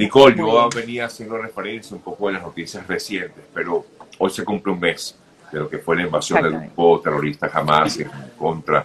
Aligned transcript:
Nicole, 0.00 0.34
yo 0.36 0.68
venía 0.74 1.04
haciendo 1.04 1.36
referencia 1.36 1.94
un 1.94 2.02
poco 2.02 2.28
de 2.28 2.34
las 2.34 2.42
noticias 2.42 2.86
recientes, 2.86 3.44
pero 3.52 3.84
hoy 4.18 4.30
se 4.30 4.44
cumple 4.44 4.72
un 4.72 4.80
mes 4.80 5.14
de 5.52 5.58
lo 5.58 5.68
que 5.68 5.78
fue 5.78 5.96
la 5.96 6.02
invasión 6.02 6.42
del 6.42 6.58
grupo 6.58 7.00
terrorista 7.00 7.50
Hamas 7.52 7.98
en 7.98 8.10
contra 8.38 8.82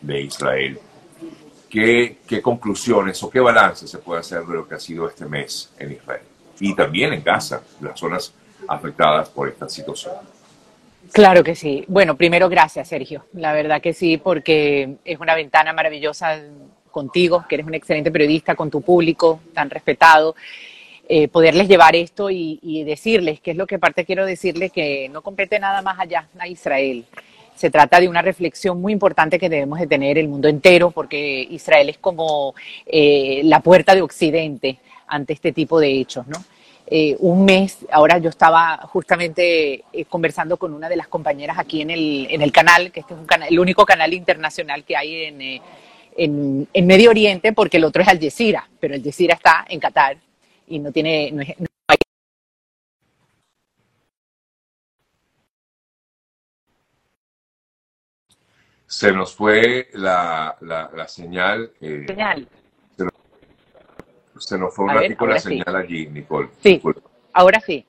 de 0.00 0.20
Israel. 0.22 0.78
¿Qué, 1.68 2.18
¿Qué 2.26 2.40
conclusiones 2.40 3.22
o 3.22 3.28
qué 3.28 3.40
balance 3.40 3.86
se 3.86 3.98
puede 3.98 4.20
hacer 4.20 4.44
de 4.44 4.54
lo 4.54 4.66
que 4.66 4.76
ha 4.76 4.80
sido 4.80 5.06
este 5.08 5.26
mes 5.26 5.70
en 5.78 5.92
Israel? 5.92 6.22
Y 6.60 6.74
también 6.74 7.12
en 7.12 7.22
Gaza, 7.22 7.60
las 7.80 7.98
zonas 7.98 8.32
afectadas 8.66 9.28
por 9.28 9.48
esta 9.48 9.68
situación. 9.68 10.14
Claro 11.12 11.44
que 11.44 11.54
sí. 11.54 11.84
Bueno, 11.88 12.16
primero 12.16 12.48
gracias, 12.48 12.88
Sergio. 12.88 13.26
La 13.34 13.52
verdad 13.52 13.82
que 13.82 13.92
sí, 13.92 14.16
porque 14.16 14.96
es 15.04 15.20
una 15.20 15.34
ventana 15.34 15.72
maravillosa 15.72 16.40
contigo, 16.94 17.44
que 17.48 17.56
eres 17.56 17.66
un 17.66 17.74
excelente 17.74 18.12
periodista, 18.12 18.54
con 18.54 18.70
tu 18.70 18.80
público 18.80 19.40
tan 19.52 19.68
respetado. 19.68 20.36
Eh, 21.06 21.28
poderles 21.28 21.68
llevar 21.68 21.94
esto 21.94 22.30
y, 22.30 22.84
decirles, 22.84 23.40
que 23.40 23.50
es 23.50 23.56
lo 23.58 23.66
que 23.66 23.74
aparte 23.74 24.06
quiero 24.06 24.24
decirles, 24.24 24.72
que 24.72 25.10
no 25.10 25.20
compete 25.20 25.58
nada 25.58 25.82
más 25.82 25.98
allá 25.98 26.28
a 26.38 26.48
Israel. 26.48 27.04
Se 27.54 27.68
trata 27.68 28.00
de 28.00 28.08
una 28.08 28.22
reflexión 28.22 28.80
muy 28.80 28.92
importante 28.92 29.38
que 29.38 29.50
debemos 29.50 29.78
de 29.80 29.86
tener 29.86 30.16
el 30.16 30.28
mundo 30.28 30.48
entero, 30.48 30.92
porque 30.92 31.46
Israel 31.50 31.90
es 31.90 31.98
como 31.98 32.54
eh, 32.86 33.42
la 33.44 33.60
puerta 33.60 33.94
de 33.94 34.02
Occidente 34.02 34.78
ante 35.06 35.34
este 35.34 35.52
tipo 35.52 35.78
de 35.78 36.00
hechos, 36.00 36.26
¿no? 36.26 36.38
Eh, 36.86 37.16
un 37.20 37.44
mes, 37.44 37.78
ahora 37.90 38.18
yo 38.18 38.28
estaba 38.28 38.76
justamente 38.92 39.84
conversando 40.08 40.58
con 40.58 40.74
una 40.74 40.88
de 40.88 40.96
las 40.96 41.08
compañeras 41.08 41.58
aquí 41.58 41.80
en 41.80 41.90
el, 41.90 42.26
en 42.30 42.42
el 42.42 42.52
canal, 42.52 42.92
que 42.92 43.00
este 43.00 43.14
es 43.14 43.20
un 43.20 43.26
canal, 43.26 43.48
el 43.50 43.58
único 43.58 43.86
canal 43.86 44.12
internacional 44.12 44.84
que 44.84 44.96
hay 44.96 45.24
en, 45.24 45.40
en, 46.16 46.68
en, 46.72 46.86
Medio 46.86 47.10
Oriente, 47.10 47.52
porque 47.52 47.76
el 47.76 47.84
otro 47.84 48.02
es 48.02 48.08
Al 48.08 48.20
Jazeera, 48.20 48.68
pero 48.80 48.94
Al 48.94 49.02
Jazeera 49.02 49.34
está 49.34 49.64
en 49.68 49.80
Qatar 49.80 50.16
y 50.66 50.78
no 50.78 50.92
tiene, 50.92 51.30
no, 51.32 51.42
es, 51.42 51.58
no 51.58 51.66
hay 51.88 51.96
Se 58.86 59.12
nos 59.12 59.34
fue 59.34 59.88
la, 59.94 60.56
la, 60.60 60.90
la 60.94 61.08
señal. 61.08 61.72
Eh, 61.80 62.04
señal. 62.06 62.46
Se 62.96 63.04
nos, 63.04 63.14
se 64.38 64.58
nos, 64.58 64.74
fue 64.74 64.84
un 64.84 64.94
ratico 64.94 65.26
la 65.26 65.38
señal 65.38 65.74
allí, 65.74 66.06
Nicole. 66.06 66.50
Sí, 66.62 66.80
ahora 67.32 67.60
sí. 67.60 67.84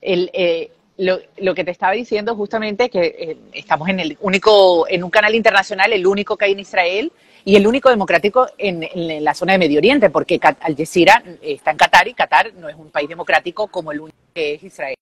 El, 0.00 0.30
eh, 0.34 0.70
lo, 1.00 1.18
lo, 1.38 1.54
que 1.54 1.64
te 1.64 1.70
estaba 1.70 1.92
diciendo 1.92 2.36
justamente 2.36 2.90
que 2.90 3.00
eh, 3.18 3.36
estamos 3.54 3.88
en 3.88 4.00
el 4.00 4.18
único, 4.20 4.86
en 4.86 5.02
un 5.02 5.10
canal 5.10 5.34
internacional, 5.34 5.92
el 5.92 6.06
único 6.06 6.36
que 6.36 6.44
hay 6.44 6.52
en 6.52 6.60
Israel 6.60 7.12
y 7.44 7.56
el 7.56 7.66
único 7.66 7.88
democrático 7.88 8.46
en, 8.58 8.82
en 8.82 9.24
la 9.24 9.34
zona 9.34 9.54
de 9.54 9.58
Medio 9.58 9.78
Oriente, 9.78 10.10
porque 10.10 10.38
Al 10.42 10.76
Jazeera 10.76 11.22
está 11.40 11.70
en 11.70 11.78
Qatar 11.78 12.06
y 12.06 12.14
Qatar 12.14 12.52
no 12.54 12.68
es 12.68 12.76
un 12.76 12.90
país 12.90 13.08
democrático 13.08 13.68
como 13.68 13.92
el 13.92 14.00
único 14.00 14.18
que 14.34 14.54
es 14.54 14.62
Israel. 14.62 14.94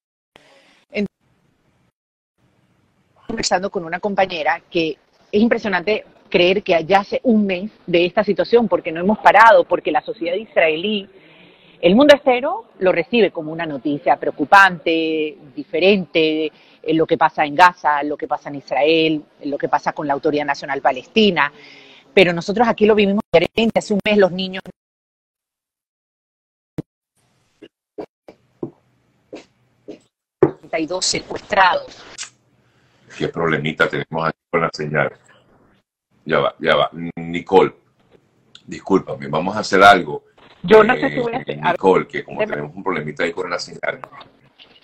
Conversando 3.26 3.68
con 3.68 3.84
una 3.84 3.98
compañera 3.98 4.62
que 4.70 4.96
es 5.32 5.42
impresionante 5.42 6.04
creer 6.30 6.62
que 6.62 6.84
ya 6.84 7.00
hace 7.00 7.20
un 7.24 7.44
mes 7.44 7.70
de 7.86 8.06
esta 8.06 8.22
situación, 8.22 8.68
porque 8.68 8.92
no 8.92 9.00
hemos 9.00 9.18
parado, 9.18 9.64
porque 9.64 9.90
la 9.90 10.02
sociedad 10.02 10.36
israelí 10.36 11.08
el 11.80 11.94
mundo 11.94 12.14
entero 12.14 12.66
lo 12.80 12.92
recibe 12.92 13.30
como 13.30 13.52
una 13.52 13.66
noticia 13.66 14.16
preocupante, 14.16 15.36
diferente, 15.54 16.52
en 16.82 16.96
lo 16.96 17.06
que 17.06 17.16
pasa 17.16 17.44
en 17.44 17.54
Gaza, 17.54 18.02
lo 18.02 18.16
que 18.16 18.26
pasa 18.26 18.48
en 18.48 18.56
Israel, 18.56 19.22
lo 19.44 19.58
que 19.58 19.68
pasa 19.68 19.92
con 19.92 20.06
la 20.06 20.14
Autoridad 20.14 20.44
Nacional 20.44 20.80
Palestina. 20.80 21.52
Pero 22.12 22.32
nosotros 22.32 22.66
aquí 22.66 22.86
lo 22.86 22.94
vivimos 22.94 23.22
diferente. 23.32 23.78
Hace 23.78 23.94
un 23.94 24.00
mes 24.04 24.18
los 24.18 24.32
niños 24.32 24.62
dos 30.86 31.04
secuestrados. 31.04 32.02
Qué 33.16 33.28
problemita 33.28 33.88
tenemos 33.88 34.28
aquí 34.28 34.38
con 34.50 34.60
la 34.60 34.70
señal. 34.72 35.12
Ya 36.24 36.38
va, 36.38 36.54
ya 36.58 36.76
va. 36.76 36.90
Nicole, 37.16 37.74
discúlpame, 38.66 39.28
vamos 39.28 39.56
a 39.56 39.60
hacer 39.60 39.82
algo 39.82 40.27
yo 40.62 40.82
no 40.84 40.94
sé 40.96 41.10
si 41.10 41.18
voy 41.20 41.34
a 41.34 41.38
hacer. 41.38 41.58
Nicole, 41.60 42.06
que 42.06 42.24
como 42.24 42.40
tenemos 42.40 42.74
un 42.74 42.82
problemita 42.82 43.24
ahí 43.24 43.32
con 43.32 43.50
la 43.50 43.58
señal. 43.58 44.00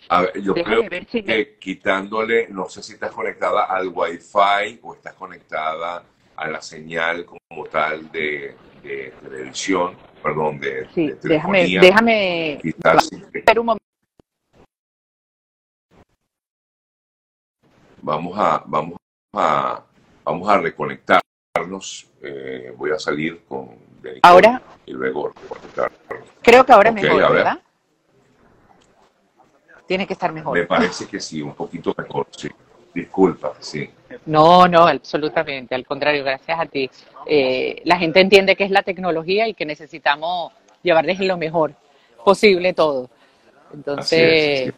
A 0.08 0.22
ver, 0.22 0.40
yo 0.40 0.52
Déjame 0.52 0.88
creo 0.88 1.04
si 1.10 1.22
que 1.22 1.36
me... 1.36 1.58
quitándole, 1.58 2.48
no 2.48 2.68
sé 2.68 2.82
si 2.82 2.92
estás 2.92 3.10
conectada 3.12 3.64
al 3.64 3.88
Wi-Fi 3.88 4.80
o 4.82 4.94
estás 4.94 5.14
conectada 5.14 6.04
a 6.36 6.48
la 6.48 6.60
señal 6.60 7.24
como 7.24 7.64
tal 7.66 8.10
de, 8.12 8.54
de 8.82 9.12
televisión, 9.22 9.96
perdón, 10.22 10.60
de, 10.60 10.86
sí, 10.94 11.08
de 11.08 11.18
déjame, 11.22 11.66
déjame 11.80 12.58
Quizás, 12.60 13.10
espera 13.32 13.60
un 13.60 13.66
momento. 13.66 13.84
Vamos 18.02 18.38
a, 18.38 18.62
vamos 18.66 18.98
a, 19.32 19.82
vamos 20.24 20.48
a 20.48 20.58
reconectarnos. 20.58 22.10
Eh, 22.22 22.74
voy 22.76 22.90
a 22.90 22.98
salir 22.98 23.42
con 23.48 23.93
Ahora, 24.22 24.62
y 24.86 24.92
luego 24.92 25.32
creo 26.42 26.64
que 26.64 26.72
ahora 26.72 26.90
es 26.90 26.96
Ok, 26.96 27.02
mejor. 27.02 27.32
¿verdad? 27.32 27.58
Tiene 29.86 30.06
que 30.06 30.12
estar 30.14 30.32
mejor. 30.32 30.58
Me 30.58 30.66
parece 30.66 31.06
que 31.06 31.20
sí, 31.20 31.42
un 31.42 31.54
poquito 31.54 31.94
mejor, 31.96 32.26
sí. 32.36 32.48
Disculpa, 32.94 33.54
sí. 33.58 33.90
No, 34.26 34.68
no, 34.68 34.86
absolutamente, 34.86 35.74
al 35.74 35.84
contrario, 35.84 36.22
gracias 36.22 36.60
a 36.60 36.66
ti. 36.66 36.88
Eh, 37.26 37.82
la 37.84 37.98
gente 37.98 38.20
entiende 38.20 38.54
que 38.54 38.64
es 38.64 38.70
la 38.70 38.82
tecnología 38.82 39.48
y 39.48 39.54
que 39.54 39.66
necesitamos 39.66 40.52
llevarles 40.82 41.18
lo 41.18 41.36
mejor 41.36 41.74
posible 42.24 42.72
todo. 42.72 43.10
Entonces, 43.72 44.68
es, 44.68 44.74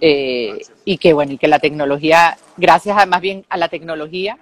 eh, 0.00 0.58
y 0.84 0.98
que 0.98 1.14
bueno, 1.14 1.32
y 1.32 1.38
que 1.38 1.48
la 1.48 1.58
tecnología, 1.58 2.36
gracias 2.58 2.98
a, 2.98 3.06
más 3.06 3.22
bien 3.22 3.46
a 3.48 3.56
la 3.56 3.68
tecnología 3.68 4.38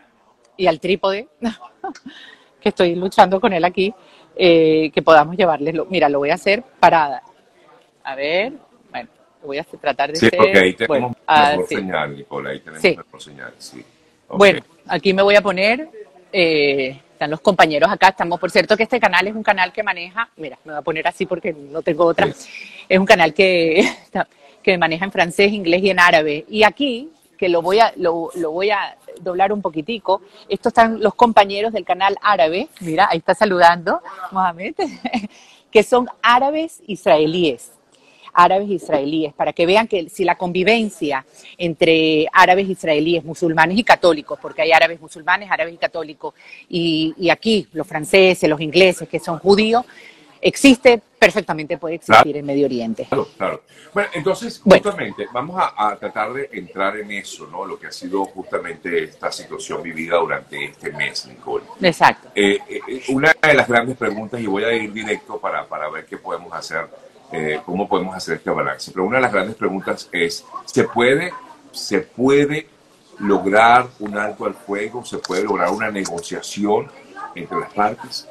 y 0.56 0.66
al 0.66 0.80
trípode, 0.80 1.28
que 2.64 2.70
estoy 2.70 2.94
luchando 2.96 3.38
con 3.40 3.52
él 3.52 3.62
aquí, 3.62 3.94
eh, 4.34 4.90
que 4.92 5.02
podamos 5.02 5.36
llevarles, 5.36 5.74
lo, 5.74 5.84
mira, 5.84 6.08
lo 6.08 6.18
voy 6.18 6.30
a 6.30 6.34
hacer 6.34 6.62
parada. 6.80 7.22
A 8.02 8.14
ver, 8.16 8.54
bueno, 8.90 9.08
voy 9.44 9.58
a 9.58 9.64
tratar 9.64 10.10
de 10.10 10.16
Sí, 10.16 10.28
ser, 10.30 10.38
porque 10.38 10.58
ahí 10.58 10.72
tenemos 10.72 10.88
bueno, 10.88 11.16
ah, 11.26 11.50
mejor 11.50 11.68
sí. 11.68 11.74
señal, 11.76 12.16
Nicola, 12.16 12.50
ahí 12.50 12.60
tenemos 12.60 12.80
Sí. 12.82 12.96
mejor 12.96 13.22
señal, 13.22 13.52
sí. 13.58 13.84
Bueno, 14.30 14.62
aquí 14.88 15.12
me 15.12 15.22
voy 15.22 15.36
a 15.36 15.42
poner, 15.42 15.88
eh, 16.32 16.98
están 17.12 17.30
los 17.30 17.42
compañeros 17.42 17.90
acá, 17.92 18.08
estamos, 18.08 18.40
por 18.40 18.50
cierto 18.50 18.76
que 18.78 18.84
este 18.84 18.98
canal 18.98 19.26
es 19.28 19.34
un 19.34 19.42
canal 19.42 19.70
que 19.70 19.82
maneja, 19.82 20.30
mira, 20.38 20.58
me 20.64 20.72
voy 20.72 20.78
a 20.80 20.82
poner 20.82 21.06
así 21.06 21.26
porque 21.26 21.52
no 21.52 21.82
tengo 21.82 22.06
otra, 22.06 22.26
es 22.88 22.98
un 22.98 23.04
canal 23.06 23.34
que, 23.34 23.86
que 24.62 24.78
maneja 24.78 25.04
en 25.04 25.12
francés, 25.12 25.52
inglés 25.52 25.82
y 25.82 25.90
en 25.90 26.00
árabe. 26.00 26.46
Y 26.48 26.62
aquí, 26.62 27.10
que 27.36 27.50
lo 27.50 27.60
voy 27.60 27.78
a, 27.78 27.92
lo, 27.96 28.30
lo 28.36 28.50
voy 28.52 28.70
a 28.70 28.96
doblar 29.20 29.52
un 29.52 29.62
poquitico, 29.62 30.22
estos 30.48 30.70
están 30.70 31.00
los 31.00 31.14
compañeros 31.14 31.72
del 31.72 31.84
canal 31.84 32.16
árabe, 32.22 32.68
mira, 32.80 33.08
ahí 33.10 33.18
está 33.18 33.34
saludando 33.34 34.00
Mohamed, 34.32 34.74
que 35.70 35.82
son 35.82 36.08
árabes 36.22 36.82
israelíes. 36.86 37.72
Árabes 38.36 38.68
israelíes, 38.68 39.32
para 39.32 39.52
que 39.52 39.64
vean 39.64 39.86
que 39.86 40.08
si 40.08 40.24
la 40.24 40.34
convivencia 40.34 41.24
entre 41.56 42.26
árabes 42.32 42.68
israelíes, 42.68 43.24
musulmanes 43.24 43.78
y 43.78 43.84
católicos, 43.84 44.36
porque 44.42 44.62
hay 44.62 44.72
árabes 44.72 45.00
musulmanes, 45.00 45.48
árabes 45.52 45.74
y 45.74 45.76
católicos, 45.76 46.34
y, 46.68 47.14
y 47.16 47.30
aquí 47.30 47.68
los 47.72 47.86
franceses, 47.86 48.50
los 48.50 48.60
ingleses 48.60 49.08
que 49.08 49.20
son 49.20 49.38
judíos, 49.38 49.84
existe, 50.44 51.00
perfectamente 51.18 51.78
puede 51.78 51.94
existir 51.96 52.22
Claro. 52.22 52.38
en 52.38 52.46
Medio 52.46 52.66
Oriente. 52.66 53.06
Claro, 53.08 53.28
claro. 53.36 53.62
Bueno, 53.94 54.08
entonces, 54.12 54.60
Bueno. 54.64 54.82
justamente, 54.82 55.26
vamos 55.32 55.56
a, 55.58 55.88
a 55.88 55.96
tratar 55.96 56.32
de 56.34 56.50
entrar 56.52 56.96
en 56.98 57.10
eso, 57.12 57.46
¿no? 57.46 57.64
Lo 57.64 57.78
que 57.78 57.86
ha 57.86 57.92
sido 57.92 58.24
justamente 58.26 59.04
esta 59.04 59.32
situación 59.32 59.82
vivida 59.82 60.16
durante 60.18 60.64
este 60.66 60.92
mes, 60.92 61.26
Nicole. 61.26 61.64
Exacto. 61.80 62.28
Eh, 62.34 62.58
eh, 62.68 63.02
una 63.08 63.34
de 63.40 63.54
las 63.54 63.66
grandes 63.66 63.96
preguntas, 63.96 64.38
y 64.40 64.46
voy 64.46 64.64
a 64.64 64.72
ir 64.72 64.92
directo 64.92 65.38
para, 65.38 65.64
para 65.66 65.88
ver 65.88 66.04
qué 66.04 66.18
podemos 66.18 66.52
hacer, 66.52 66.88
eh, 67.32 67.60
cómo 67.64 67.88
podemos 67.88 68.14
hacer 68.14 68.36
este 68.36 68.50
balance, 68.50 68.90
pero 68.92 69.04
una 69.06 69.16
de 69.16 69.22
las 69.22 69.32
grandes 69.32 69.56
preguntas 69.56 70.08
es, 70.12 70.44
¿se 70.66 70.84
puede, 70.84 71.32
se 71.72 72.00
puede 72.00 72.66
lograr 73.20 73.86
un 74.00 74.18
alto 74.18 74.44
al 74.44 74.54
fuego? 74.54 75.04
¿Se 75.04 75.18
puede 75.18 75.44
lograr 75.44 75.70
una 75.70 75.90
negociación 75.90 76.90
entre 77.34 77.60
las 77.60 77.72
partes? 77.72 78.28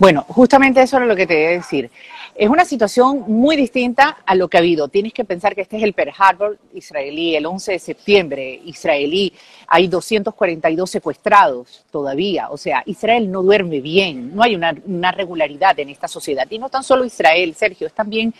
Bueno, 0.00 0.24
justamente 0.28 0.80
eso 0.80 0.96
era 0.96 1.04
lo 1.04 1.14
que 1.14 1.26
te 1.26 1.38
iba 1.38 1.50
a 1.50 1.52
decir. 1.52 1.90
Es 2.34 2.48
una 2.48 2.64
situación 2.64 3.24
muy 3.26 3.54
distinta 3.54 4.16
a 4.24 4.34
lo 4.34 4.48
que 4.48 4.56
ha 4.56 4.60
habido. 4.60 4.88
Tienes 4.88 5.12
que 5.12 5.26
pensar 5.26 5.54
que 5.54 5.60
este 5.60 5.76
es 5.76 5.82
el 5.82 5.92
Pearl 5.92 6.14
Harbor 6.16 6.58
israelí, 6.72 7.36
el 7.36 7.44
11 7.44 7.72
de 7.72 7.78
septiembre 7.78 8.62
israelí. 8.64 9.34
Hay 9.66 9.88
242 9.88 10.88
secuestrados 10.88 11.84
todavía. 11.90 12.48
O 12.48 12.56
sea, 12.56 12.82
Israel 12.86 13.30
no 13.30 13.42
duerme 13.42 13.82
bien. 13.82 14.34
No 14.34 14.42
hay 14.42 14.54
una, 14.54 14.74
una 14.86 15.12
regularidad 15.12 15.78
en 15.78 15.90
esta 15.90 16.08
sociedad. 16.08 16.46
Y 16.48 16.58
no 16.58 16.70
tan 16.70 16.82
solo 16.82 17.04
Israel, 17.04 17.54
Sergio, 17.54 17.86
es 17.86 17.92
también 17.92 18.32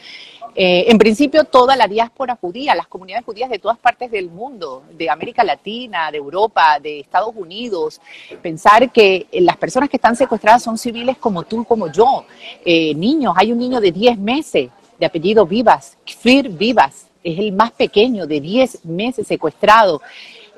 eh, 0.55 0.87
en 0.89 0.99
principio 0.99 1.45
toda 1.45 1.77
la 1.77 1.87
diáspora 1.87 2.37
judía, 2.37 2.75
las 2.75 2.89
comunidades 2.89 3.25
judías 3.25 3.51
de 3.51 3.59
todas 3.59 3.79
partes 3.79 4.11
del 4.11 4.31
mundo, 4.31 4.83
de 4.93 5.09
América 5.09 5.45
Latina, 5.45 6.11
de 6.11 6.19
Europa, 6.19 6.79
de 6.81 7.01
Estados 7.01 7.35
Unidos, 7.37 8.01
pensar 8.43 8.91
que 8.91 9.27
las 9.33 9.57
personas 9.57 9.89
que 9.89 9.97
están 9.97 10.17
secuestradas 10.17 10.63
son 10.63 10.77
civiles 10.77 11.17
como 11.19 11.45
tú, 11.45 11.65
como 11.65 11.91
yo, 11.91 12.25
eh, 12.65 12.95
niños, 12.95 13.35
hay 13.37 13.53
un 13.53 13.59
niño 13.59 13.81
de 13.81 13.93
10 13.93 14.19
meses 14.19 14.71
de 14.99 15.07
apellido 15.07 15.47
Vivas, 15.47 15.97
Kfir 16.05 16.49
Vivas, 16.49 17.07
es 17.23 17.39
el 17.39 17.53
más 17.53 17.71
pequeño 17.73 18.27
de 18.27 18.41
10 18.41 18.85
meses 18.85 19.27
secuestrado. 19.27 20.01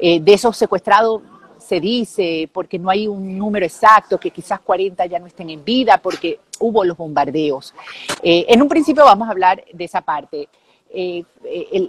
Eh, 0.05 0.19
de 0.19 0.33
esos 0.33 0.57
secuestrados 0.57 1.23
se 1.63 1.81
dice, 1.81 2.49
porque 2.53 2.79
no 2.79 2.91
hay 2.91 3.07
un 3.07 3.39
número 3.39 3.65
exacto, 3.65 4.19
que 4.19 4.31
quizás 4.31 4.61
40 4.61 5.07
ya 5.07 5.19
no 5.19 5.27
estén 5.27 5.51
en 5.51 5.65
vida, 5.65 5.99
porque 5.99 6.41
hubo 6.61 6.85
los 6.85 6.97
bombardeos. 6.97 7.75
Eh, 8.23 8.47
en 8.49 8.63
un 8.63 8.69
principio 8.69 9.05
vamos 9.05 9.29
a 9.29 9.31
hablar 9.31 9.65
de 9.73 9.85
esa 9.85 10.01
parte. 10.01 10.49
Eh, 10.95 11.25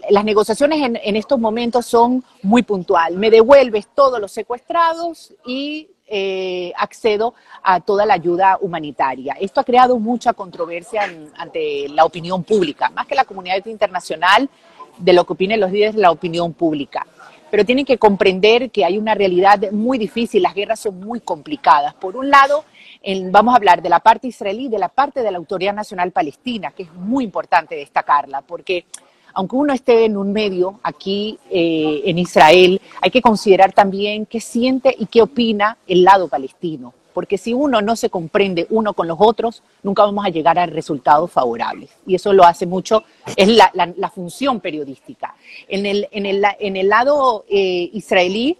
las 0.09 0.23
negociaciones 0.23 0.81
en, 0.81 1.15
estos 1.15 1.37
momentos 1.37 1.85
son 1.85 2.23
muy 2.41 2.63
puntual. 2.63 3.17
Me 3.17 3.29
devuelves 3.29 3.87
todos 3.93 4.19
los 4.19 4.31
secuestrados 4.31 5.33
y 5.45 5.89
accedo 6.77 7.33
a 7.63 7.79
toda 7.79 8.05
la 8.05 8.13
ayuda 8.13 8.59
humanitaria. 8.61 9.35
Esto 9.39 9.61
ha 9.61 9.63
creado 9.63 9.97
mucha 9.97 10.33
controversia 10.33 11.11
ante 11.35 11.89
la 11.89 12.05
opinión 12.05 12.43
pública, 12.43 12.91
más 12.91 13.07
que 13.07 13.15
la 13.15 13.25
comunidad 13.25 13.65
internacional, 13.65 14.47
de 14.97 15.13
lo 15.13 15.25
que 15.25 15.33
opinen 15.33 15.59
los 15.59 15.71
líderes 15.71 15.95
de 15.95 16.01
la 16.01 16.11
opinión 16.11 16.53
pública. 16.53 17.05
Pero 17.53 17.65
tienen 17.65 17.85
que 17.85 17.99
comprender 17.99 18.71
que 18.71 18.83
hay 18.83 18.97
una 18.97 19.13
realidad 19.13 19.69
muy 19.71 19.99
difícil, 19.99 20.41
las 20.41 20.55
guerras 20.55 20.79
son 20.79 20.99
muy 20.99 21.19
complicadas. 21.19 21.93
Por 21.93 22.17
un 22.17 22.31
lado, 22.31 22.65
vamos 23.29 23.53
a 23.53 23.57
hablar 23.57 23.83
de 23.83 23.89
la 23.89 23.99
parte 23.99 24.27
israelí, 24.27 24.69
de 24.69 24.79
la 24.79 24.89
parte 24.89 25.21
de 25.21 25.29
la 25.29 25.37
Autoridad 25.37 25.75
Nacional 25.75 26.11
Palestina, 26.11 26.71
que 26.71 26.81
es 26.81 26.93
muy 26.95 27.23
importante 27.23 27.75
destacarla, 27.75 28.41
porque 28.41 28.85
aunque 29.35 29.55
uno 29.55 29.71
esté 29.71 30.05
en 30.05 30.17
un 30.17 30.33
medio 30.33 30.79
aquí 30.81 31.37
eh, 31.51 32.01
en 32.05 32.17
Israel, 32.17 32.81
hay 32.99 33.11
que 33.11 33.21
considerar 33.21 33.71
también 33.71 34.25
qué 34.25 34.39
siente 34.39 34.95
y 34.97 35.05
qué 35.05 35.21
opina 35.21 35.77
el 35.85 36.03
lado 36.03 36.29
palestino 36.29 36.95
porque 37.13 37.37
si 37.37 37.53
uno 37.53 37.81
no 37.81 37.95
se 37.95 38.09
comprende 38.09 38.67
uno 38.69 38.93
con 38.93 39.07
los 39.07 39.17
otros, 39.19 39.63
nunca 39.83 40.03
vamos 40.03 40.25
a 40.25 40.29
llegar 40.29 40.57
a 40.59 40.65
resultados 40.65 41.31
favorables. 41.31 41.91
Y 42.05 42.15
eso 42.15 42.33
lo 42.33 42.43
hace 42.43 42.65
mucho, 42.65 43.03
es 43.35 43.47
la, 43.47 43.71
función 44.13 44.59
periodística. 44.59 45.35
En 45.67 45.85
el, 45.85 46.07
en 46.11 46.25
el, 46.25 46.43
en 46.59 46.75
el 46.75 46.89
lado 46.89 47.45
eh, 47.49 47.89
israelí, 47.93 48.57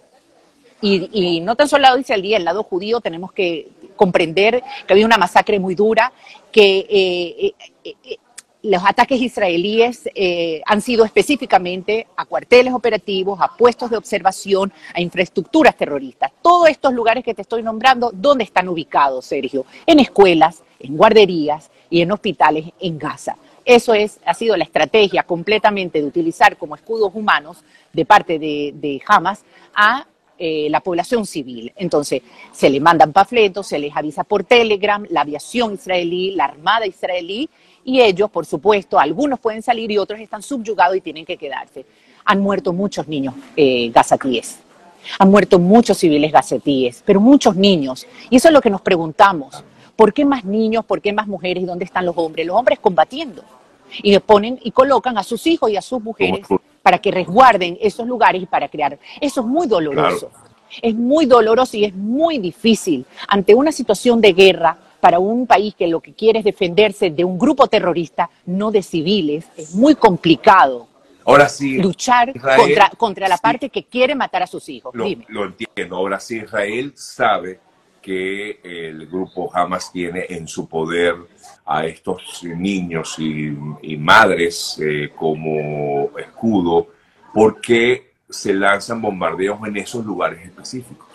y, 0.82 1.40
no 1.40 1.56
tan 1.56 1.70
solo 1.70 1.78
el 1.78 1.84
lado 1.84 1.98
israelí, 1.98 2.34
el 2.34 2.44
lado 2.44 2.64
judío, 2.64 3.00
tenemos 3.00 3.32
que 3.32 3.70
comprender 3.96 4.62
que 4.86 4.94
había 4.94 5.06
una 5.06 5.18
masacre 5.18 5.58
muy 5.58 5.76
dura, 5.76 6.12
que 6.52 6.86
eh, 6.90 7.54
eh, 7.86 8.18
los 8.64 8.82
ataques 8.86 9.22
israelíes 9.22 10.10
eh, 10.16 10.62
han 10.66 10.82
sido 10.82 11.04
específicamente 11.04 12.08
a 12.16 12.26
cuarteles 12.26 12.74
operativos, 12.74 13.40
a 13.42 13.50
puestos 13.58 13.92
de 13.92 13.98
observación, 13.98 14.72
a 14.94 15.02
infraestructuras 15.02 15.76
terroristas. 15.76 16.32
Todos 16.42 16.70
estos 16.70 16.94
lugares 16.94 17.26
que 17.26 17.34
te 17.34 17.42
estoy 17.42 17.62
nombrando, 17.62 18.12
¿dónde 18.14 18.46
están 18.46 18.70
ubicados, 18.70 19.26
Sergio? 19.26 19.66
En 19.86 20.00
escuelas, 20.00 20.64
en 20.80 20.96
guarderías 20.96 21.70
y 21.90 22.02
en 22.02 22.12
hospitales 22.14 22.66
en 22.80 22.98
Gaza. 22.98 23.36
Eso 23.66 23.94
es, 23.94 24.20
ha 24.26 24.34
sido 24.34 24.56
la 24.56 24.64
estrategia 24.64 25.24
completamente 25.24 26.02
de 26.02 26.08
utilizar 26.08 26.56
como 26.58 26.76
escudos 26.76 27.12
humanos 27.14 27.64
de 27.92 28.06
parte 28.06 28.40
de, 28.40 29.02
Hamas 29.06 29.44
a 29.76 30.08
eh, 30.38 30.68
la 30.70 30.80
población 30.80 31.26
civil. 31.26 31.74
Entonces, 31.76 32.22
se 32.54 32.70
le 32.70 32.80
mandan 32.80 33.12
panfletos, 33.12 33.68
se 33.68 33.80
les 33.80 33.96
avisa 33.96 34.24
por 34.24 34.46
Telegram, 34.46 35.06
la 35.10 35.22
aviación 35.22 35.74
israelí, 35.74 36.32
la 36.32 36.46
armada 36.46 36.88
israelí, 36.88 37.50
y 37.86 38.02
ellos, 38.02 38.30
por 38.30 38.46
supuesto, 38.46 39.00
algunos 39.00 39.40
pueden 39.40 39.62
salir 39.62 39.92
y 39.92 39.98
otros 39.98 40.20
están 40.20 40.42
subyugados 40.42 40.96
y 40.98 41.02
tienen 41.02 41.26
que 41.26 41.38
quedarse. 41.38 41.86
Han 42.26 42.40
muerto 42.40 42.72
muchos 42.72 43.08
niños 43.08 43.36
eh, 43.56 43.90
gazatíes, 43.90 44.60
han 45.20 45.30
muerto 45.30 45.60
muchos 45.60 45.98
civiles 45.98 46.32
gazatíes, 46.32 47.04
pero 47.06 47.20
muchos 47.20 47.56
niños. 47.56 48.08
Y 48.30 48.38
eso 48.38 48.48
es 48.48 48.54
lo 48.54 48.62
que 48.62 48.70
nos 48.70 48.82
preguntamos. 48.82 49.64
¿Por 49.96 50.14
qué 50.14 50.26
más 50.26 50.46
niños? 50.46 50.86
¿Por 50.86 51.02
qué 51.02 51.14
más 51.14 51.28
mujeres? 51.28 51.64
¿Y 51.64 51.66
dónde 51.66 51.86
están 51.86 52.06
los 52.06 52.18
hombres? 52.18 52.48
Los 52.48 52.56
hombres 52.56 52.80
combatiendo. 52.80 53.44
Y 54.02 54.18
ponen 54.20 54.60
y 54.64 54.72
colocan 54.72 55.18
a 55.18 55.24
sus 55.24 55.46
hijos 55.46 55.70
y 55.70 55.78
a 55.78 55.82
sus 55.82 56.02
mujeres 56.02 56.48
para 56.82 56.98
que 56.98 57.12
resguarden 57.12 57.78
esos 57.80 58.08
lugares 58.08 58.42
y 58.42 58.46
para 58.46 58.68
crear. 58.70 58.98
Eso 59.22 59.42
es 59.42 59.48
muy 59.48 59.68
doloroso. 59.68 60.32
Es 60.82 60.96
muy 60.96 61.28
doloroso 61.28 61.78
y 61.78 61.86
es 61.86 61.94
muy 61.94 62.40
difícil 62.40 63.06
ante 63.28 63.54
una 63.54 63.72
situación 63.72 64.20
de 64.20 64.34
guerra 64.34 64.78
para 65.04 65.20
un 65.20 65.46
país 65.46 65.76
que 65.76 65.86
lo 65.86 66.00
que 66.00 66.14
quiere 66.14 66.40
es 66.40 66.46
defenderse 66.46 67.10
de 67.10 67.26
un 67.26 67.38
grupo 67.38 67.68
terrorista, 67.68 68.30
no 68.46 68.72
de 68.72 68.82
civiles, 68.82 69.44
es 69.58 69.76
muy 69.76 69.96
complicado. 69.96 70.88
Ahora 71.26 71.50
sí. 71.50 71.78
Luchar 71.78 72.32
contra, 72.40 72.90
contra 72.96 73.28
la 73.28 73.38
parte 73.38 73.68
que 73.68 73.84
quiere 73.84 74.16
matar 74.16 74.44
a 74.44 74.48
sus 74.48 74.70
hijos. 74.70 74.96
Lo, 74.96 75.06
lo 75.28 75.44
entiendo. 75.44 75.98
Ahora 75.98 76.22
sí, 76.22 76.38
Israel 76.38 76.94
sabe 76.96 77.60
que 78.02 78.62
el 78.64 79.06
grupo 79.08 79.52
Hamas 79.54 79.92
tiene 79.92 80.26
en 80.30 80.48
su 80.48 80.70
poder 80.70 81.16
a 81.66 81.86
estos 81.86 82.42
niños 82.42 83.18
y, 83.20 83.98
madres 83.98 84.80
eh, 84.82 85.12
como 85.14 86.18
escudo, 86.18 86.88
¿por 87.34 87.60
qué 87.60 88.14
se 88.30 88.54
lanzan 88.54 89.02
bombardeos 89.02 89.60
en 89.68 89.76
esos 89.76 90.06
lugares 90.06 90.46
específicos? 90.46 91.10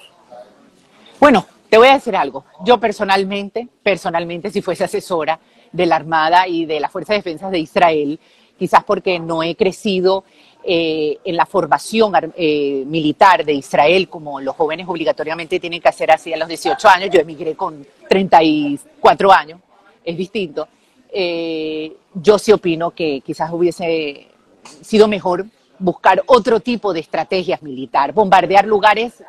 Bueno, 1.19 1.47
te 1.69 1.77
voy 1.77 1.89
a 1.89 1.95
decir 1.95 2.17
algo. 2.17 2.45
Yo 2.65 2.79
personalmente, 2.79 3.69
personalmente, 3.83 4.51
si 4.51 4.63
fuese 4.63 4.85
asesora 4.85 5.39
de 5.73 5.87
la 5.87 5.97
Armada 5.97 6.49
y 6.49 6.65
de 6.65 6.81
la 6.81 6.89
Fuerza 6.89 7.13
de 7.13 7.19
Defensa 7.19 7.51
de 7.51 7.59
Israel, 7.59 8.19
quizás 8.59 8.85
porque 8.85 9.19
no 9.19 9.43
he 9.43 9.55
crecido 9.55 10.25
eh, 10.65 11.19
en 11.25 11.37
la 11.37 11.47
formación 11.47 12.13
eh, 12.37 12.85
militar 12.87 13.45
de 13.45 13.53
Israel, 13.53 14.09
como 14.09 14.41
los 14.41 14.57
jóvenes 14.57 14.89
obligatoriamente 14.89 15.61
tienen 15.61 15.81
que 15.81 15.89
hacer 15.89 16.11
así 16.11 16.33
a 16.33 16.37
los 16.37 16.49
18 16.49 16.89
años, 16.89 17.11
yo 17.13 17.21
emigré 17.21 17.55
con 17.55 17.87
34 18.09 19.33
años, 19.33 19.61
es 20.05 20.17
distinto. 20.17 20.69
Eh, 21.11 21.93
yo 22.15 22.39
sí 22.39 22.53
opino 22.53 22.91
que 22.91 23.21
quizás 23.21 23.53
hubiese 23.53 24.27
sido 24.83 25.07
mejor 25.07 25.47
buscar 25.79 26.23
otro 26.27 26.61
tipo 26.61 26.93
de 26.93 27.01
estrategias 27.01 27.63
militares, 27.63 28.15
bombardear 28.15 28.67
lugares 28.67 29.23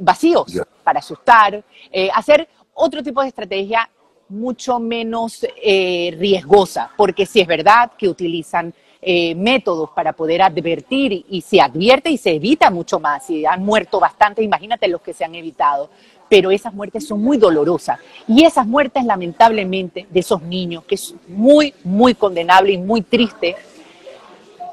vacíos 0.00 0.46
para 0.82 0.98
asustar, 0.98 1.62
eh, 1.90 2.10
hacer 2.14 2.48
otro 2.74 3.02
tipo 3.02 3.22
de 3.22 3.28
estrategia 3.28 3.88
mucho 4.28 4.78
menos 4.78 5.46
eh, 5.62 6.14
riesgosa, 6.18 6.90
porque 6.96 7.26
si 7.26 7.40
es 7.40 7.46
verdad 7.46 7.92
que 7.96 8.08
utilizan 8.08 8.72
eh, 9.00 9.34
métodos 9.34 9.90
para 9.90 10.14
poder 10.14 10.40
advertir 10.40 11.26
y, 11.28 11.42
se 11.42 11.60
advierte 11.60 12.10
y 12.10 12.16
se 12.16 12.30
evita 12.30 12.70
mucho 12.70 12.98
más, 12.98 13.28
y 13.28 13.44
han 13.44 13.62
muerto 13.62 14.00
bastante, 14.00 14.42
imagínate 14.42 14.88
los 14.88 15.02
que 15.02 15.12
se 15.12 15.24
han 15.24 15.34
evitado, 15.34 15.90
pero 16.28 16.50
esas 16.50 16.72
muertes 16.72 17.06
son 17.06 17.22
muy 17.22 17.36
dolorosas 17.36 17.98
y 18.26 18.44
esas 18.44 18.66
muertes 18.66 19.04
lamentablemente 19.04 20.06
de 20.08 20.20
esos 20.20 20.42
niños, 20.42 20.84
que 20.84 20.94
es 20.94 21.14
muy, 21.28 21.74
muy 21.84 22.14
condenable 22.14 22.72
y 22.72 22.78
muy 22.78 23.02
triste, 23.02 23.56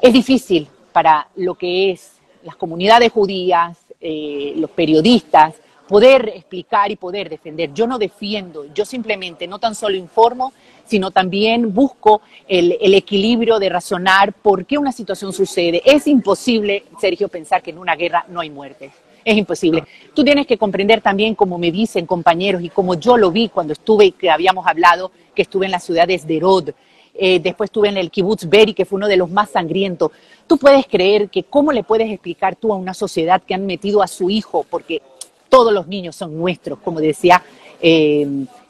es 0.01 0.13
difícil 0.13 0.69
para 0.93 1.27
lo 1.36 1.55
que 1.55 1.91
es 1.91 2.13
las 2.43 2.55
comunidades 2.55 3.12
judías, 3.12 3.80
los 4.01 4.70
periodistas, 4.72 5.55
poder 5.91 6.31
explicar 6.36 6.89
y 6.89 6.96
poder 6.96 7.29
defender. 7.29 7.74
Yo 7.74 7.86
no 7.86 8.00
defiendo, 8.00 8.65
yo 8.74 8.86
simplemente 8.86 9.46
no 9.46 9.60
tan 9.60 9.75
solo 9.75 9.98
informo, 9.98 10.53
sino 10.86 11.12
también 11.12 11.74
busco 11.74 12.22
el, 12.48 12.77
equilibrio 12.96 13.60
de 13.60 13.67
razonar 13.67 14.31
por 14.31 14.65
qué 14.65 14.77
una 14.77 14.93
situación 14.93 15.34
sucede. 15.34 15.81
Es 15.84 16.08
imposible, 16.08 16.86
Sergio, 16.98 17.27
pensar 17.27 17.62
que 17.62 17.72
en 17.72 17.77
una 17.77 17.98
guerra 17.98 18.25
no 18.29 18.39
hay 18.39 18.50
muertes. 18.50 18.93
Es 19.25 19.36
imposible. 19.36 19.84
Tú 20.13 20.24
tienes 20.24 20.48
que 20.48 20.58
comprender 20.58 21.01
también, 21.01 21.36
como 21.36 21.58
me 21.58 21.72
dicen 21.72 22.05
compañeros 22.05 22.63
y 22.63 22.70
como 22.70 22.96
yo 22.96 23.17
lo 23.17 23.29
vi 23.29 23.50
cuando 23.50 23.74
estuve, 23.74 24.12
que 24.12 24.29
habíamos 24.29 24.65
hablado, 24.67 25.12
que 25.36 25.41
estuve 25.41 25.65
en 25.65 25.72
la 25.72 25.79
ciudad 25.79 26.08
de 26.08 26.17
Sderot, 26.17 26.74
eh, 27.13 27.39
después 27.39 27.70
estuve 27.70 27.89
en 27.89 27.98
el 27.98 28.10
kibbutz 28.10 28.48
Beri, 28.48 28.74
que 28.74 28.86
fue 28.86 28.98
uno 28.98 29.08
de 29.08 29.18
los 29.18 29.30
más 29.30 29.51
sangrientos. 29.51 30.12
Tú 30.48 30.58
puedes 30.58 30.86
creer 30.88 31.30
que 31.30 31.44
cómo 31.44 31.72
le 31.72 31.84
puedes 31.84 32.10
explicar 32.10 32.56
tú 32.56 32.74
a 32.74 32.75
una 32.75 32.94
sociedad 32.94 33.41
que 33.41 33.53
han 33.53 33.65
metido 33.65 34.01
a 34.01 34.08
su 34.08 34.30
hijo, 34.30 34.65
porque 34.70 35.01
todos 35.50 35.74
los 35.74 35.88
niños 35.88 36.15
son 36.15 36.38
nuestros, 36.38 36.80
como 36.80 37.01
decía 37.01 37.44
eh, 37.82 38.27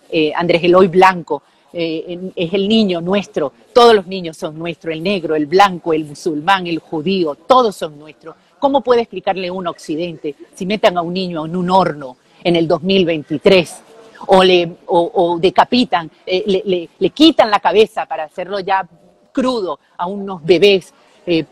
eh, 0.10 0.32
Andrés 0.36 0.64
Eloy 0.64 0.88
Blanco, 0.88 1.44
eh, 1.74 2.32
es 2.36 2.54
el 2.54 2.68
niño 2.68 3.00
nuestro, 3.00 3.54
todos 3.74 3.96
los 3.96 4.08
niños 4.08 4.36
son 4.36 4.58
nuestros, 4.58 4.94
el 4.94 5.04
negro, 5.04 5.36
el 5.36 5.46
blanco, 5.46 5.94
el 5.94 6.06
musulmán, 6.06 6.68
el 6.68 6.80
judío, 6.80 7.36
todos 7.36 7.76
son 7.76 7.98
nuestros. 7.98 8.36
¿Cómo 8.60 8.82
puede 8.82 9.02
explicarle 9.02 9.50
un 9.50 9.68
Occidente 9.68 10.36
si 10.54 10.66
metan 10.66 10.98
a 10.98 11.02
un 11.02 11.14
niño 11.14 11.46
en 11.46 11.56
un 11.56 11.70
horno 11.70 12.18
en 12.44 12.56
el 12.56 12.68
2023? 12.68 13.84
O, 14.28 14.44
le, 14.44 14.78
o, 14.88 15.38
decapitan, 15.40 16.10
le, 16.26 16.90
le, 17.00 17.10
quitan 17.10 17.50
la 17.50 17.60
cabeza 17.60 18.06
para 18.06 18.26
hacerlo 18.26 18.60
ya 18.60 18.88
crudo 19.32 19.80
a 19.98 20.06
unos 20.06 20.44
bebés, 20.44 20.94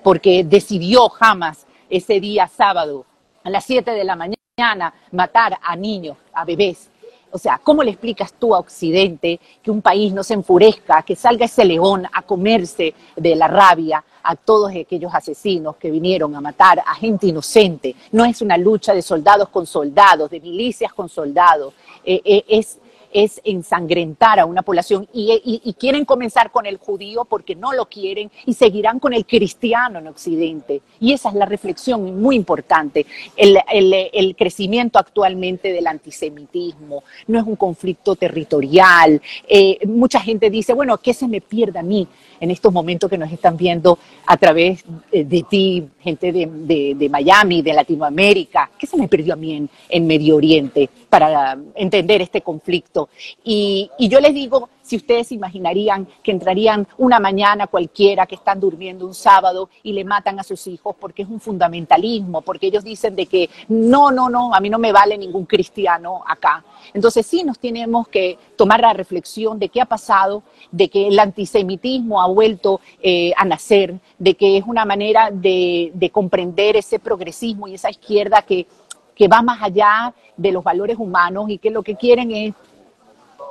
porque 0.03 0.43
decidió 0.43 1.09
jamás 1.09 1.65
ese 1.89 2.19
día 2.19 2.47
sábado 2.47 3.05
a 3.43 3.49
las 3.49 3.65
7 3.65 3.91
de 3.91 4.03
la 4.03 4.15
mañana 4.15 4.93
matar 5.11 5.57
a 5.61 5.75
niños, 5.75 6.17
a 6.33 6.45
bebés. 6.45 6.89
O 7.31 7.37
sea, 7.37 7.59
¿cómo 7.63 7.83
le 7.83 7.91
explicas 7.91 8.33
tú 8.33 8.55
a 8.55 8.59
Occidente 8.59 9.39
que 9.61 9.71
un 9.71 9.81
país 9.81 10.13
no 10.13 10.23
se 10.23 10.33
enfurezca, 10.33 11.03
que 11.03 11.15
salga 11.15 11.45
ese 11.45 11.65
león 11.65 12.05
a 12.11 12.21
comerse 12.23 12.93
de 13.15 13.35
la 13.35 13.47
rabia 13.47 14.03
a 14.23 14.35
todos 14.35 14.71
aquellos 14.71 15.13
asesinos 15.13 15.75
que 15.77 15.91
vinieron 15.91 16.35
a 16.35 16.41
matar 16.41 16.79
a 16.79 16.95
gente 16.95 17.27
inocente? 17.27 17.95
No 18.11 18.25
es 18.25 18.41
una 18.41 18.57
lucha 18.57 18.93
de 18.93 19.01
soldados 19.01 19.49
con 19.49 19.65
soldados, 19.65 20.29
de 20.29 20.39
milicias 20.39 20.93
con 20.93 21.07
soldados. 21.07 21.73
Eh, 22.03 22.21
eh, 22.23 22.45
es 22.47 22.79
es 23.13 23.41
ensangrentar 23.43 24.39
a 24.39 24.45
una 24.45 24.61
población 24.61 25.07
y, 25.13 25.75
quieren 25.79 26.03
comenzar 26.03 26.51
con 26.51 26.65
el 26.65 26.77
judío 26.77 27.25
porque 27.25 27.55
no 27.55 27.71
lo 27.73 27.85
quieren 27.85 28.29
y 28.45 28.53
seguirán 28.53 28.99
con 28.99 29.13
el 29.13 29.25
cristiano 29.25 29.99
en 29.99 30.07
Occidente. 30.07 30.81
Y 30.99 31.13
esa 31.13 31.29
es 31.29 31.35
la 31.35 31.45
reflexión 31.45 32.21
muy 32.21 32.35
importante. 32.35 33.05
El, 33.35 34.35
crecimiento 34.35 34.99
actualmente 34.99 35.71
del 35.71 35.87
antisemitismo 35.87 37.03
no 37.27 37.39
es 37.39 37.45
un 37.45 37.55
conflicto 37.55 38.15
territorial. 38.15 39.21
Eh, 39.47 39.79
mucha 39.87 40.19
gente 40.19 40.49
dice, 40.49 40.73
bueno, 40.73 40.97
¿qué 40.97 41.13
se 41.13 41.27
me 41.27 41.41
pierde 41.41 41.79
a 41.79 41.83
mí? 41.83 42.07
En 42.39 42.51
estos 42.51 42.71
momentos 42.71 43.09
que 43.09 43.17
nos 43.17 43.31
están 43.31 43.57
viendo 43.57 43.99
a 44.25 44.37
través 44.37 44.83
de, 45.11 45.45
ti, 45.49 45.87
gente 46.01 46.31
de, 46.31 47.09
Miami, 47.09 47.61
de 47.61 47.73
Latinoamérica. 47.73 48.69
¿Qué 48.77 48.87
se 48.87 48.97
me 48.97 49.07
perdió 49.07 49.33
a 49.33 49.37
mí 49.37 49.67
en, 49.89 50.07
Medio 50.07 50.37
Oriente 50.37 50.89
para 51.09 51.57
entender 51.75 52.21
este 52.21 52.41
conflicto? 52.41 53.09
Y, 53.43 53.89
y 53.97 54.07
yo 54.07 54.19
les 54.19 54.33
digo, 54.33 54.69
si 54.89 54.95
ustedes 54.95 55.31
imaginarían 55.31 56.07
que 56.23 56.31
entrarían 56.31 56.87
una 56.97 57.19
mañana 57.19 57.67
cualquiera 57.67 58.25
que 58.25 58.33
están 58.33 58.59
durmiendo 58.59 59.05
un 59.05 59.13
sábado 59.13 59.69
y 59.83 59.93
le 59.93 60.03
matan 60.03 60.39
a 60.39 60.43
sus 60.43 60.65
hijos 60.65 60.95
porque 60.99 61.21
es 61.21 61.29
un 61.29 61.39
fundamentalismo, 61.39 62.41
porque 62.41 62.65
ellos 62.67 62.83
dicen 62.83 63.15
de 63.15 63.27
que 63.27 63.51
no, 63.67 64.09
no, 64.09 64.29
no, 64.29 64.51
a 64.51 64.59
mí 64.59 64.67
no 64.67 64.79
me 64.79 64.91
vale 64.91 65.15
ningún 65.15 65.45
cristiano 65.45 66.23
acá. 66.25 66.63
Entonces 66.91 67.23
sí 67.27 67.43
nos 67.43 67.59
tenemos 67.59 68.07
que 68.07 68.39
tomar 68.55 68.81
la 68.81 68.93
reflexión 68.93 69.59
de 69.59 69.69
qué 69.69 69.79
ha 69.79 69.85
pasado, 69.85 70.41
de 70.71 70.89
que 70.89 71.09
el 71.09 71.19
antisemitismo 71.19 72.19
ha 72.19 72.27
vuelto 72.27 72.81
eh, 72.99 73.31
a 73.37 73.45
nacer, 73.45 73.99
de 74.17 74.33
que 74.33 74.57
es 74.57 74.63
una 74.65 74.85
manera 74.85 75.29
de, 75.29 76.09
comprender 76.11 76.75
ese 76.75 76.97
progresismo 76.97 77.67
y 77.67 77.75
esa 77.75 77.91
izquierda 77.91 78.41
que, 78.41 78.65
que 79.13 79.27
va 79.27 79.43
más 79.43 79.61
allá 79.61 80.15
de 80.35 80.51
los 80.51 80.63
valores 80.63 80.97
humanos 80.97 81.51
y 81.51 81.59
que 81.59 81.69
lo 81.69 81.83
que 81.83 81.95
quieren 81.95 82.31
es 82.31 82.55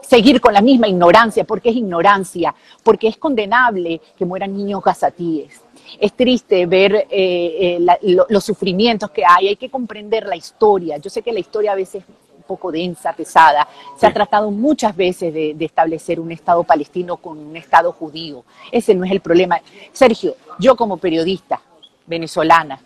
seguir 0.02 0.40
con 0.40 0.52
la 0.52 0.60
misma 0.60 0.88
ignorancia, 0.88 1.44
porque 1.44 1.70
es 1.70 1.76
ignorancia, 1.76 2.54
porque 2.82 3.08
es 3.08 3.16
condenable 3.16 4.00
que 4.16 4.24
mueran 4.24 4.56
niños 4.56 4.82
gazatíes. 4.82 5.60
Es 5.98 6.12
triste 6.12 6.66
ver 6.66 7.06
eh, 7.10 7.78
eh, 7.80 8.16
los 8.28 8.44
sufrimientos 8.44 9.10
que 9.10 9.22
hay, 9.26 9.48
hay 9.48 9.56
que 9.56 9.70
comprender 9.70 10.26
la 10.26 10.36
historia. 10.36 10.98
Yo 10.98 11.10
sé 11.10 11.22
que 11.22 11.32
la 11.32 11.40
historia 11.40 11.72
a 11.72 11.76
veces 11.76 12.02
es 12.02 12.08
un 12.36 12.42
poco 12.42 12.70
densa, 12.70 13.12
pesada. 13.12 13.66
Se 13.96 14.06
ha 14.06 14.12
tratado 14.12 14.50
muchas 14.50 14.94
veces 14.94 15.32
de, 15.32 15.54
de, 15.54 15.64
establecer 15.64 16.20
un 16.20 16.30
Estado 16.30 16.62
palestino 16.64 17.16
con 17.16 17.38
un 17.38 17.56
Estado 17.56 17.92
judío. 17.92 18.44
Ese 18.70 18.94
no 18.94 19.04
es 19.04 19.10
el 19.10 19.20
problema. 19.20 19.60
Sergio, 19.92 20.36
yo 20.58 20.76
como 20.76 20.98
periodista 20.98 21.60
venezolana, 22.06 22.80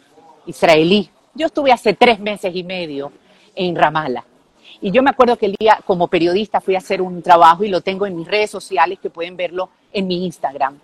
israelí, 0.46 1.10
yo 1.34 1.46
estuve 1.46 1.72
hace 1.72 1.94
tres 1.94 2.20
meses 2.20 2.54
y 2.54 2.62
medio 2.62 3.12
en 3.54 3.74
Ramallah 3.74 4.24
y 4.82 4.90
yo 4.90 5.02
me 5.02 5.10
acuerdo 5.10 5.38
que 5.38 5.46
el 5.46 5.54
día, 5.58 5.78
como 5.86 6.08
periodista, 6.08 6.60
fui 6.60 6.74
a 6.74 6.78
hacer 6.78 7.00
un 7.00 7.22
trabajo 7.22 7.62
y 7.62 7.68
lo 7.68 7.80
tengo 7.80 8.04
en 8.04 8.16
mis 8.16 8.26
redes 8.26 8.50
sociales, 8.50 8.98
que 9.00 9.10
pueden 9.10 9.36
verlo 9.36 9.70
en 9.92 10.08
mi 10.08 10.24
Instagram. 10.26 10.76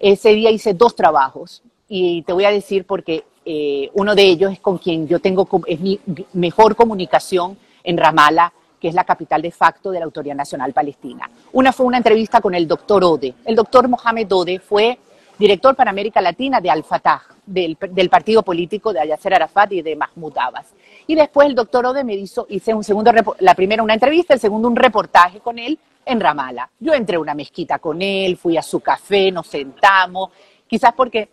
Ese 0.00 0.30
día 0.30 0.50
hice 0.50 0.72
dos 0.72 0.96
trabajos 0.96 1.62
y 1.86 2.22
te 2.22 2.32
voy 2.32 2.46
a 2.46 2.50
decir 2.50 2.86
porque 2.86 3.24
eh, 3.44 3.90
uno 3.92 4.14
de 4.14 4.22
ellos 4.22 4.50
es 4.50 4.60
con 4.60 4.78
quien 4.78 5.06
yo 5.06 5.20
tengo, 5.20 5.46
es 5.66 5.78
mi 5.78 6.00
mejor 6.32 6.74
comunicación 6.74 7.58
en 7.84 7.98
Ramallah, 7.98 8.50
que 8.80 8.88
es 8.88 8.94
la 8.94 9.04
capital 9.04 9.42
de 9.42 9.50
facto 9.50 9.90
de 9.90 9.98
la 9.98 10.06
Autoridad 10.06 10.34
Nacional 10.34 10.72
Palestina. 10.72 11.30
Una 11.52 11.72
fue 11.72 11.84
una 11.84 11.98
entrevista 11.98 12.40
con 12.40 12.54
el 12.54 12.66
doctor 12.66 13.04
Ode. 13.04 13.34
El 13.44 13.56
doctor 13.56 13.88
Mohamed 13.88 14.32
Ode 14.32 14.58
fue 14.58 14.98
director 15.38 15.74
para 15.74 15.90
América 15.90 16.20
Latina 16.20 16.60
de 16.60 16.70
Al-Fatah, 16.70 17.22
del, 17.46 17.76
partido 18.10 18.42
político 18.42 18.92
de 18.92 19.06
Yasser 19.06 19.34
Arafat 19.34 19.72
y 19.72 19.82
de 19.82 19.96
Mahmoud 19.96 20.36
Abbas. 20.38 20.66
Y 21.06 21.14
después 21.14 21.48
el 21.48 21.54
doctor 21.54 21.86
Ode 21.86 22.04
me 22.04 22.14
hizo, 22.14 22.46
hice 22.48 22.72
un 22.72 22.84
segundo, 22.84 23.12
la 23.40 23.54
primera 23.54 23.82
una 23.82 23.94
entrevista, 23.94 24.34
el 24.34 24.40
segundo 24.40 24.68
un 24.68 24.76
reportaje 24.76 25.40
con 25.40 25.58
él 25.58 25.78
en 26.06 26.20
Ramala. 26.20 26.70
Yo 26.78 26.94
entré 26.94 27.16
a 27.16 27.20
una 27.20 27.34
mezquita 27.34 27.78
con 27.78 28.00
él, 28.00 28.36
fui 28.36 28.56
a 28.56 28.62
su 28.62 28.80
café, 28.80 29.30
nos 29.30 29.46
sentamos, 29.46 30.30
quizás 30.66 30.92
porque 30.94 31.28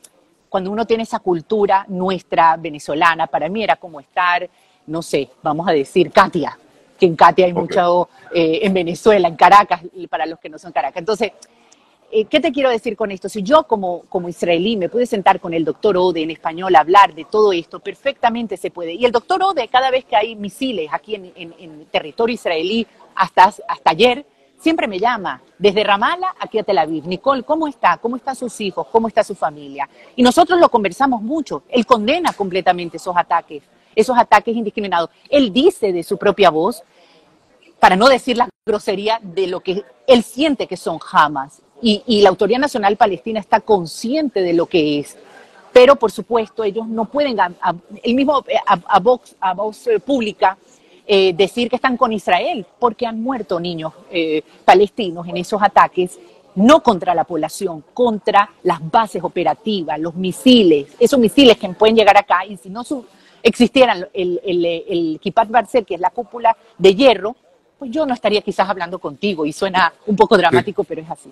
cuando 0.50 0.72
uno 0.72 0.86
tiene 0.86 1.04
esa 1.04 1.20
cultura 1.20 1.86
nuestra 1.88 2.58
venezolana, 2.58 3.28
para 3.28 3.48
mí 3.48 3.64
era 3.64 3.78
como 3.78 4.00
estar, 4.00 4.50
no 4.88 5.02
sé, 5.02 5.30
vamos 5.42 5.68
a 5.68 5.72
decir, 5.72 6.12
Katia, 6.12 6.58
que 7.00 7.06
en 7.06 7.16
Katia 7.16 7.46
hay 7.46 7.54
mucho, 7.54 8.10
eh, 8.34 8.60
en 8.62 8.74
Venezuela, 8.74 9.28
en 9.28 9.36
Caracas, 9.36 9.82
para 10.10 10.26
los 10.26 10.40
que 10.40 10.50
no 10.50 10.60
son 10.60 10.72
Caracas. 10.72 10.98
Entonces, 10.98 11.32
eh, 12.14 12.26
¿Qué 12.26 12.42
te 12.42 12.52
quiero 12.52 12.70
decir 12.70 12.98
con 12.98 13.10
esto? 13.10 13.30
Si 13.30 13.42
yo 13.42 13.64
como, 13.64 14.02
como 14.10 14.28
israelí 14.28 14.76
me 14.76 14.90
pude 14.90 15.06
sentar 15.06 15.40
con 15.40 15.54
el 15.54 15.64
doctor 15.64 15.96
Ode 15.96 16.22
en 16.22 16.32
español 16.32 16.76
a 16.76 16.82
hablar 16.82 17.16
de 17.16 17.24
todo 17.24 17.54
esto, 17.54 17.80
perfectamente 17.80 18.58
se 18.58 18.70
puede. 18.70 18.94
Y 18.94 19.06
el 19.06 19.14
doctor 19.14 19.42
Ode, 19.42 19.68
cada 19.70 19.90
vez 19.92 20.04
que 20.04 20.18
hay 20.18 20.36
misiles 20.36 20.90
aquí 20.92 21.16
en, 21.16 21.32
en, 21.36 21.86
territorio 21.86 22.34
israelí, 22.34 22.86
hasta, 23.16 23.46
hasta 23.46 23.90
ayer, 23.90 24.26
siempre 24.60 24.90
me 24.90 25.00
llama, 25.00 25.42
desde 25.58 25.86
Ramallah 25.86 26.36
aquí 26.38 26.60
a 26.60 26.64
Tel 26.64 26.80
Aviv. 26.80 27.08
Nicole, 27.08 27.44
¿cómo 27.44 27.68
está? 27.68 27.98
¿Cómo 27.98 28.18
están 28.18 28.36
sus 28.36 28.60
hijos? 28.60 28.88
¿Cómo 28.92 29.08
está 29.08 29.24
su 29.24 29.34
familia? 29.34 29.90
Y 30.16 30.22
nosotros 30.22 30.60
lo 30.60 30.68
conversamos 30.70 31.22
mucho. 31.22 31.64
Él 31.70 31.86
condena 31.86 32.34
completamente 32.34 32.98
esos 32.98 33.16
ataques, 33.16 33.64
esos 33.96 34.18
ataques 34.18 34.54
indiscriminados. 34.54 35.10
Él 35.30 35.54
dice 35.54 35.94
de 35.94 36.04
su 36.04 36.18
propia 36.18 36.50
voz, 36.50 36.84
para 37.82 37.96
no 37.96 38.08
decir 38.08 38.38
la 38.38 38.48
grosería 38.64 39.20
de 39.24 39.48
lo 39.48 39.60
que 39.60 39.84
él 40.06 40.24
siente 40.24 40.68
que 40.68 40.78
son 40.78 41.00
Hamas 41.12 41.64
y, 41.82 42.22
la 42.22 42.30
Autoridad 42.30 42.60
Nacional 42.60 42.96
Palestina 42.96 43.40
está 43.40 43.60
consciente 43.60 44.44
de 44.44 44.54
lo 44.54 44.68
que 44.68 45.00
es. 45.00 45.18
Pero, 45.74 45.96
por 45.96 46.12
supuesto, 46.12 46.64
ellos 46.64 46.88
no 46.88 47.06
pueden, 47.06 47.38
el 48.04 48.14
mismo 48.14 48.44
eh, 48.48 48.58
a, 48.68 48.80
a 48.88 49.00
voz 49.00 49.88
eh, 49.88 50.00
pública, 50.00 50.60
eh, 51.08 51.34
decir 51.34 51.72
que 51.72 51.78
están 51.78 51.98
con 51.98 52.14
Israel, 52.14 52.68
porque 52.78 53.08
han 53.08 53.20
muerto 53.20 53.60
niños 53.60 53.94
palestinos 54.64 55.28
en 55.28 55.38
esos 55.38 55.60
ataques, 55.60 56.20
no 56.54 56.84
contra 56.84 57.16
la 57.16 57.24
población, 57.24 57.84
contra 57.96 58.48
las 58.62 58.80
bases 58.92 59.24
operativas, 59.24 60.00
los 60.00 60.14
misiles, 60.14 60.96
esos 61.00 61.18
misiles 61.18 61.58
que 61.58 61.68
pueden 61.70 61.96
llegar 61.96 62.16
acá, 62.16 62.46
y 62.46 62.58
si 62.58 62.70
no 62.70 62.84
existieran 63.42 64.08
el, 64.14 64.40
el, 64.46 64.66
el 64.66 65.20
Kipat 65.20 65.50
Barcel, 65.50 65.84
que 65.84 65.96
es 65.96 66.00
la 66.00 66.12
cúpula 66.12 66.56
de 66.78 66.94
hierro, 66.94 67.36
pues 67.82 67.90
yo 67.90 68.06
no 68.06 68.14
estaría 68.14 68.42
quizás 68.44 68.70
hablando 68.70 69.00
contigo, 69.00 69.44
y 69.44 69.52
suena 69.52 69.92
un 70.06 70.16
poco 70.16 70.38
dramático, 70.38 70.84
pero 70.84 71.02
es 71.02 71.10
así. 71.10 71.32